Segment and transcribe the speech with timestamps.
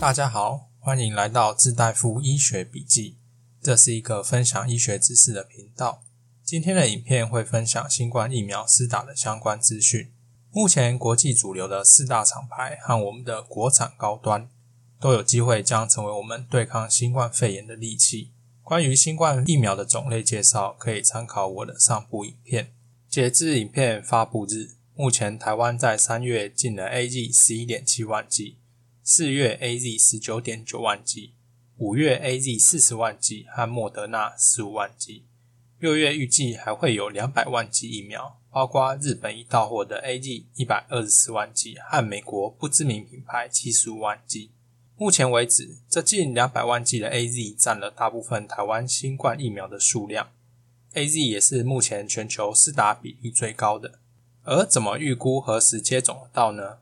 [0.00, 3.18] 大家好，欢迎来到自大夫医学笔记。
[3.60, 6.02] 这是一个分享医学知识的频道。
[6.42, 10.10] 今天的影片会分享新冠疫苗施打的相关资讯。
[10.50, 14.48] 目前国际主流的四大厂牌和我们的国产高端
[14.98, 18.32] 都有机会将成为我们对抗新冠肺炎的利器。
[18.62, 22.72] 关于新冠疫苗的种类介绍，可以参考我的上部影片。
[23.06, 28.56] 截至影片发布日，目前台湾在三月进了 A G 十一点七万剂。
[29.02, 31.32] 四月 A Z 十九点九万剂，
[31.78, 35.24] 五月 A Z 四十万剂和莫德纳十五万剂，
[35.78, 44.50] 六月预计还会有两百万剂疫苗，包括日本已到货的 A Z 一百二十四万剂和美国不知名品牌七十五万剂。
[44.96, 50.30] 目前为止，这近两百万剂的 A Z 占了大部分台湾新冠疫苗的数量
[50.92, 53.98] ，A Z 也是目前全球施打比例最高的。
[54.42, 56.78] 而怎么预估何时接种到呢？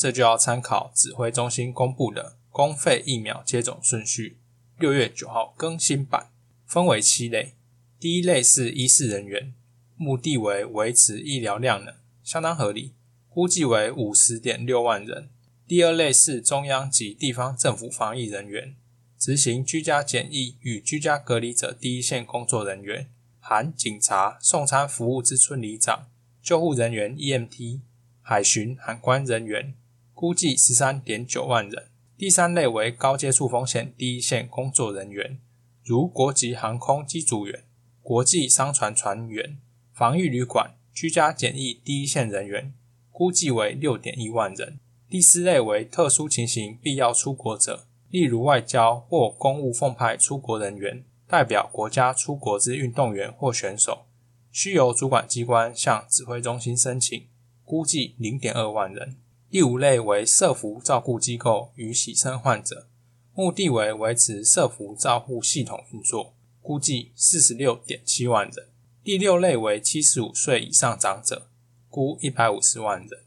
[0.00, 4.38] 这就要参考指挥中心公布的公费疫苗接种顺序，
[4.78, 6.30] 六月九号更新版，
[6.64, 7.52] 分为七类。
[7.98, 9.52] 第一类是医事人员，
[9.98, 12.94] 目的为维持医疗量能，相当合理，
[13.28, 15.28] 估计为五十点六万人。
[15.68, 18.74] 第二类是中央及地方政府防疫人员，
[19.18, 26.08] 执行居家检疫与居家隔离者第一线工作人员，含警察、送餐服务之村里长、
[26.42, 27.80] 救护人员 （EMT）、
[28.22, 29.74] 海巡海关人员。
[30.20, 31.86] 估计十三点九万人。
[32.18, 35.38] 第三类为高接触风险第一线工作人员，
[35.82, 37.64] 如国际航空机组员、
[38.02, 39.56] 国际商船船员、
[39.94, 42.74] 防御旅馆、居家检疫第一线人员，
[43.10, 44.78] 估计为六点一万人。
[45.08, 54.04] 第四类为特殊情形必要出国者，例如外交或公务奉派出国人员，代表国家出国之运动员或选手，
[54.52, 57.26] 需由主管机关向指挥中心申请，
[57.64, 59.16] 估计零点二万人。
[59.50, 62.86] 第五类为社服照顾机构与洗肾患者，
[63.34, 68.68] 目的为维持社服照护系统运作，估计四十六点七万人。
[69.02, 71.48] 第六类为七十五岁以上长者，
[71.88, 73.22] 估一百五十万人。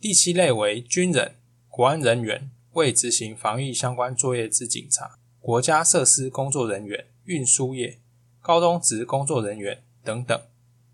[0.00, 1.34] 第七类为军人、
[1.68, 7.98] 国安人员、未执行防疫相关作业之警察、国家设施工作人员、运输业、
[8.40, 10.40] 高中职工作人员等等。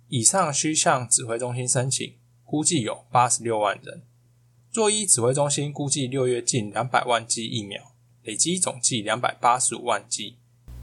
[0.08, 4.02] 以上需向指挥中心申请，估计有八十六万人。
[4.76, 7.94] 作医指挥中心估计六月近两百万剂疫苗，
[8.24, 10.36] 累积总计两百八十五万剂，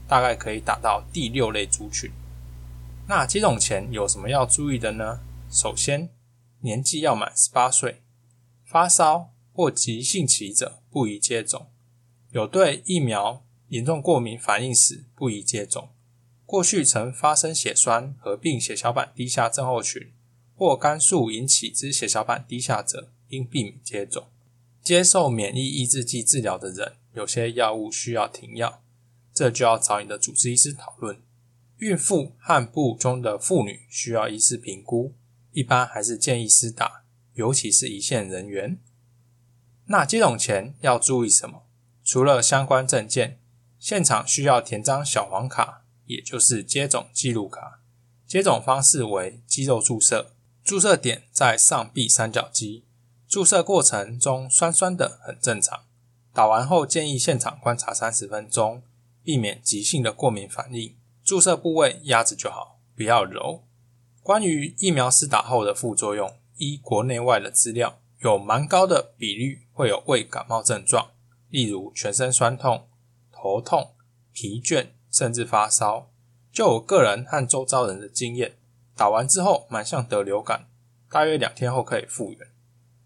[0.08, 2.10] 大概可以打到第六类族群。
[3.06, 5.20] 那接种前有什么要注意的呢？
[5.48, 6.10] 首先，
[6.62, 8.02] 年纪要满十八岁，
[8.64, 11.68] 发烧或急性期者不宜接种。
[12.32, 15.90] 有对疫苗严重过敏反应时不宜接种。
[16.44, 20.12] 过去曾发生血栓合并血小板低下症候群
[20.56, 23.12] 或肝素引起之血小板低下者。
[23.28, 24.28] 应避免接种。
[24.82, 28.82] 接受免疫抑制剂治疗的人，有些药物需要停药，
[29.32, 31.20] 这就要找你的主治医师讨论。
[31.78, 35.14] 孕妇和部中的妇女需要医师评估，
[35.52, 38.78] 一般还是建议施打，尤其是一线人员。
[39.86, 41.64] 那接种前要注意什么？
[42.04, 43.38] 除了相关证件，
[43.78, 47.80] 现场需要填张小黄卡，也就是接种记录卡。
[48.26, 50.32] 接种方式为肌肉注射，
[50.62, 52.83] 注射点在上臂三角肌。
[53.34, 55.86] 注射过程中酸酸的很正常，
[56.32, 58.84] 打完后建议现场观察三十分钟，
[59.24, 60.94] 避免急性的过敏反应。
[61.24, 63.64] 注射部位压着就好，不要揉。
[64.22, 71.10] 关于疫苗施打后的副作用，依国内外的资料，有蛮高的比率会有胃感冒症状，
[71.48, 72.86] 例如全身酸痛、
[73.32, 73.94] 头痛、
[74.32, 76.08] 疲倦，甚至发烧。
[76.52, 78.54] 就我个人和周遭人的经验，
[78.94, 80.68] 打完之后蛮像得流感，
[81.10, 82.53] 大约两天后可以复原。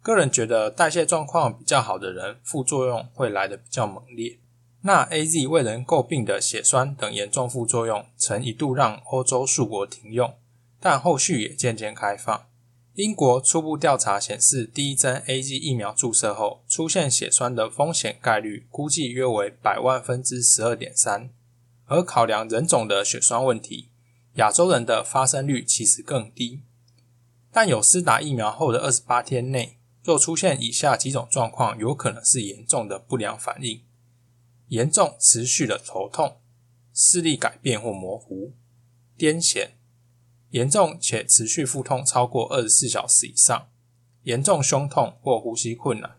[0.09, 4.39] 个人觉得代谢状况比较好的人，副作用会来的比较猛烈。
[4.81, 10.33] 那 A Z 未人诟病的血栓等严重副作用，曾一度让欧洲数国停用，
[10.81, 12.47] 但后续也渐渐开放。
[12.95, 21.29] 英国初步调查显示，第一针 A Z 疫苗注射后出现血栓的风险概率，估计约为百万分之十二点三。
[21.85, 23.91] 而考量人种的血栓问题，
[24.37, 26.63] 亚洲人的发生率其实更低。
[27.53, 33.83] 但有施打疫苗后的二十八天内，若出现以下几种状况，有可能是严重的不良反应：
[34.69, 36.39] 严重持续的头痛、
[36.95, 38.55] 视力改变或模糊、
[39.19, 39.71] 癫痫、
[40.51, 43.69] 严重且持续腹痛超过二十四小时以上、
[44.23, 46.17] 严重胸痛或呼吸困难、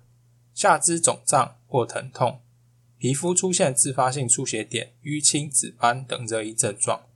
[0.53, 2.41] 下肢肿胀或疼痛、
[2.97, 7.07] 皮肤出现自发性出血点、淤青、紫斑等热议症状。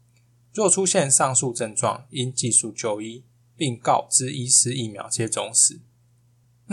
[0.53, 3.23] 若出现上述症状，应技术就医，
[3.55, 5.79] 并告知医师疫苗接种史。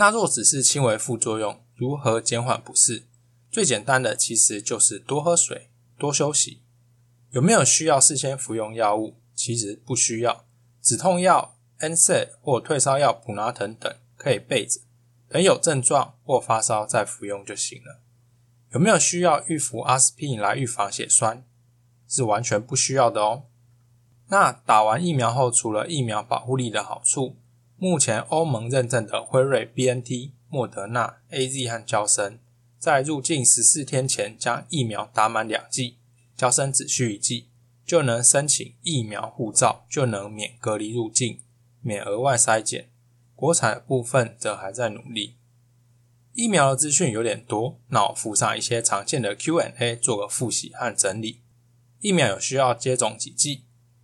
[0.01, 3.03] 那若只是轻微副作用，如何减缓不适？
[3.51, 6.63] 最简单的其实就是多喝水、多休息。
[7.29, 9.21] 有没有需要事先服用药物？
[9.35, 10.47] 其实不需要，
[10.81, 14.79] 止痛药 NSAID 或退烧药普拿疼等可以备着，
[15.29, 17.99] 等有症状或发烧再服用就行了。
[18.71, 21.45] 有没有需要预服阿司匹林来预防血栓？
[22.07, 23.43] 是完全不需要的哦。
[24.29, 27.37] 那打完疫苗后，除了疫苗保护力的好处，
[27.83, 32.37] 目前欧盟认证的辉瑞、BNT、莫德纳、AZ 和交生，
[32.77, 35.97] 在入境十四天前将疫苗打满两剂，
[36.37, 37.49] 交生只需一剂，
[37.83, 41.39] 就能申请疫苗护照，就能免隔离入境，
[41.81, 42.91] 免额外筛检。
[43.33, 45.37] 国产部分则还在努力。
[46.33, 51.41] 疫苗的资讯有点多，那我附上一些常见的 Q&A 做个复习和整理。
[51.99, 53.63] 疫苗有需要接种几剂？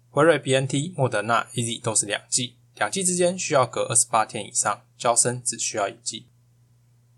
[0.10, 4.82] 辉瑞、BNT、莫德纳、AZ 都是两剂，两剂之间需要隔二十八天以上。
[4.98, 6.26] 交生只需要一剂。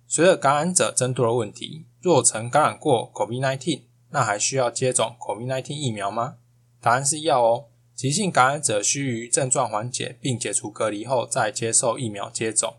[0.06, 6.36] 随着感染者增多的问题，若曾感染过 COVID-19，那还需要接种 COVID-19 疫苗吗？
[6.82, 7.68] 答案是要哦。
[7.96, 12.76] 急性感染者需于症状缓解并解除隔离后再接受疫苗接种。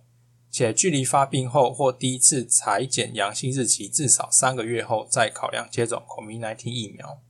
[0.50, 7.22] 且距离发病后或第一次裁剪阳性日期至少三个月后，再考量接种 COVID-19 疫苗。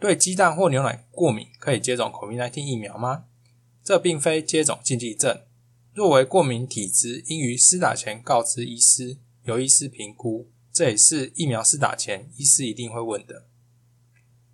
[0.00, 3.26] 对鸡蛋或牛奶过敏，可以接种 COVID-19 疫苗吗？
[3.82, 5.42] 这并非接种禁忌症。
[5.92, 10.48] 若为过敏体质，应于施打前告知医师，由医师评估。
[10.72, 13.46] 这也是疫苗施打前医师一定会问的。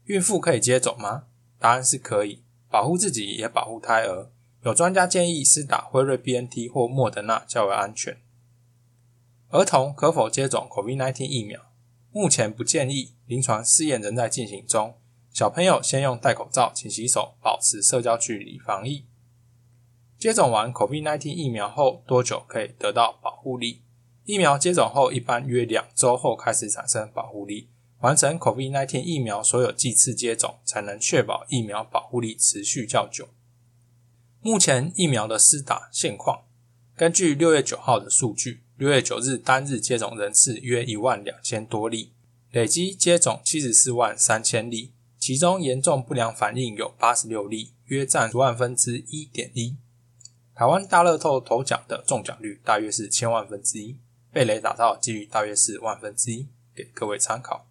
[0.05, 1.25] 孕妇可以接种吗？
[1.58, 4.31] 答案是可以，保护自己也保护胎儿。
[4.64, 8.19] 有专家建议施打辉瑞 BNT 或莫德纳较为安全。
[9.50, 11.61] 儿童可否接种 COVID-19 疫苗？
[12.11, 14.94] 目前不建议，临床试验仍在进行中。
[15.32, 19.05] 小朋友先用戴口罩、勤洗手、保持社交距离防疫。
[20.26, 23.82] 接种完 COVID-19 疫苗后多久可以得到保护力？
[24.25, 27.69] 疫苗接种后一般约两周后开始产生保护力。
[28.00, 33.28] 完成 COVID-19 疫苗所有剂次接种，才能确保疫苗保护力持续较久。
[34.40, 36.43] 目前疫苗的施打现况，
[36.96, 42.11] 根据六月九号的数据，六月九日单日接种人次约一万两千多例，
[42.50, 49.76] 累计接种七十四万三千例，其中严重不良反应有八十六例，约占十万分之一点一。
[50.56, 53.99] 台湾大乐透头奖的中奖率大约是千万分之一，
[54.32, 57.69] 被雷打到的几率大约是万分之一，给各位参考。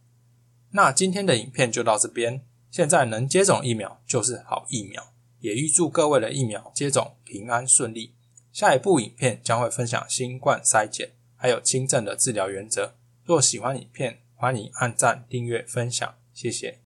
[0.69, 5.11] 那今天的影片就到这边，现在能接种疫苗就是好疫苗。
[5.39, 8.13] 也预祝各位的疫苗接种平安顺利。
[8.51, 12.93] 下一部影片将会分享新冠筛检，还有轻症的治疗原则。
[13.23, 16.84] 若喜欢影片，欢迎按赞、订阅、分享，谢谢。